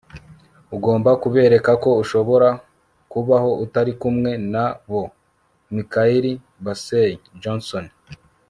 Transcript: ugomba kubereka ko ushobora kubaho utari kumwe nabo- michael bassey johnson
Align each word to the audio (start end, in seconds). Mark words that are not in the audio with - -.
ugomba 0.75 1.09
kubereka 1.23 1.71
ko 1.83 1.89
ushobora 2.03 2.49
kubaho 3.11 3.49
utari 3.65 3.93
kumwe 4.01 4.31
nabo- 4.51 5.01
michael 5.75 6.25
bassey 6.65 7.11
johnson 7.41 7.85